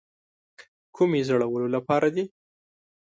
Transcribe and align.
کومې 0.95 1.21
زړولو 1.27 1.67
لپاره 1.75 2.07
دي. 2.15 2.23